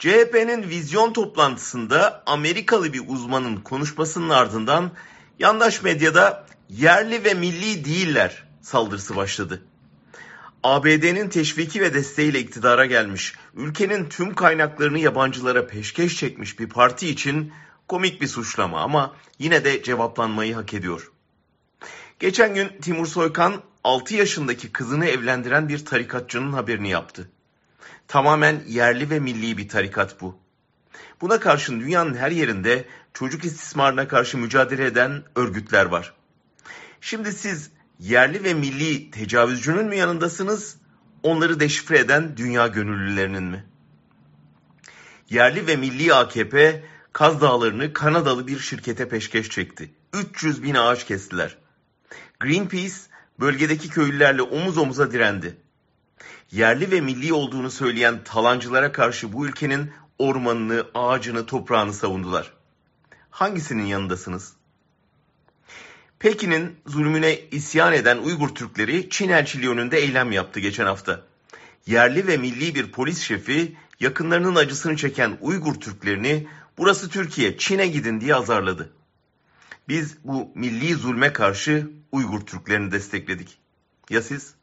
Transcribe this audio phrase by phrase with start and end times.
[0.00, 4.90] CHP'nin vizyon toplantısında Amerikalı bir uzmanın konuşmasının ardından
[5.38, 9.62] yandaş medyada yerli ve milli değiller saldırısı başladı.
[10.62, 17.52] ABD'nin teşviki ve desteğiyle iktidara gelmiş, ülkenin tüm kaynaklarını yabancılara peşkeş çekmiş bir parti için
[17.88, 21.10] komik bir suçlama ama yine de cevaplanmayı hak ediyor.
[22.18, 27.30] Geçen gün Timur Soykan 6 yaşındaki kızını evlendiren bir tarikatçının haberini yaptı.
[28.08, 30.38] Tamamen yerli ve milli bir tarikat bu.
[31.20, 36.14] Buna karşın dünyanın her yerinde çocuk istismarına karşı mücadele eden örgütler var.
[37.00, 40.76] Şimdi siz yerli ve milli tecavüzcünün mü yanındasınız,
[41.22, 43.64] onları deşifre eden dünya gönüllülerinin mi?
[45.30, 49.94] Yerli ve milli AKP Kaz Dağları'nı Kanadalı bir şirkete peşkeş çekti.
[50.12, 51.58] 300 bin ağaç kestiler.
[52.40, 52.94] Greenpeace
[53.40, 55.56] bölgedeki köylülerle omuz omuza direndi.
[56.52, 62.52] Yerli ve milli olduğunu söyleyen talancılara karşı bu ülkenin ormanını, ağacını, toprağını savundular.
[63.30, 64.52] Hangisinin yanındasınız?
[66.18, 71.22] Pekin'in zulmüne isyan eden Uygur Türkleri Çin elçiliği önünde eylem yaptı geçen hafta.
[71.86, 78.20] Yerli ve milli bir polis şefi yakınlarının acısını çeken Uygur Türklerini burası Türkiye, Çin'e gidin
[78.20, 78.92] diye azarladı.
[79.88, 83.58] Biz bu milli zulme karşı Uygur Türklerini destekledik.
[84.10, 84.54] Ya siz?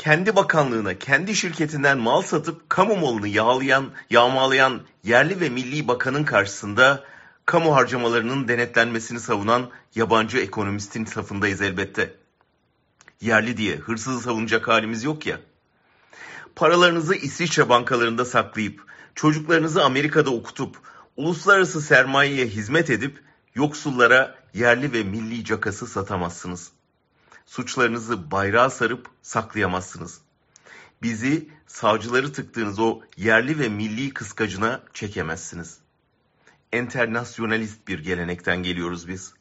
[0.00, 7.04] Kendi bakanlığına, kendi şirketinden mal satıp kamu malını yağlayan, yağmalayan yerli ve milli bakanın karşısında
[7.46, 12.14] kamu harcamalarının denetlenmesini savunan yabancı ekonomistin safındayız elbette.
[13.20, 15.40] Yerli diye hırsızı savunacak halimiz yok ya.
[16.56, 20.76] Paralarınızı İsviçre bankalarında saklayıp, çocuklarınızı Amerika'da okutup,
[21.16, 23.22] uluslararası sermayeye hizmet edip
[23.54, 26.72] Yoksullara yerli ve milli cakası satamazsınız.
[27.50, 30.20] Suçlarınızı bayrağa sarıp saklayamazsınız.
[31.02, 35.78] Bizi savcıları tıktığınız o yerli ve milli kıskacına çekemezsiniz.
[36.72, 39.34] Enternasyonalist bir gelenekten geliyoruz biz.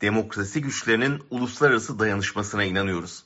[0.00, 3.24] Demokrasi güçlerinin uluslararası dayanışmasına inanıyoruz.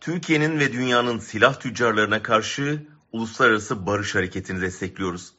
[0.00, 5.32] Türkiye'nin ve dünyanın silah tüccarlarına karşı uluslararası barış hareketini destekliyoruz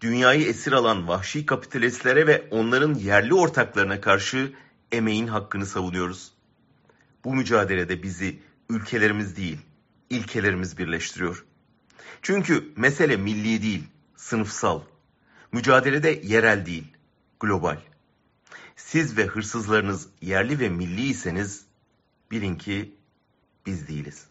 [0.00, 4.52] dünyayı esir alan vahşi kapitalistlere ve onların yerli ortaklarına karşı
[4.92, 6.35] emeğin hakkını savunuyoruz.
[7.26, 8.38] Bu mücadelede bizi
[8.70, 9.58] ülkelerimiz değil,
[10.10, 11.44] ilkelerimiz birleştiriyor.
[12.22, 13.84] Çünkü mesele milli değil,
[14.16, 14.82] sınıfsal.
[15.52, 16.84] Mücadelede yerel değil,
[17.40, 17.78] global.
[18.76, 21.64] Siz ve hırsızlarınız yerli ve milliyseniz
[22.30, 22.94] bilin ki
[23.66, 24.26] biz değiliz.